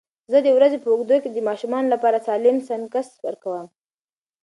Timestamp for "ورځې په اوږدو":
0.57-1.15